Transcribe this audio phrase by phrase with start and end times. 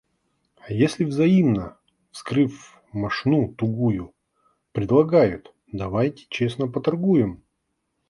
[0.55, 1.77] А если взаимно,
[2.09, 4.15] вскрыв мошну тугую,
[4.71, 7.43] предлагают:– Давайте честно поторгуем!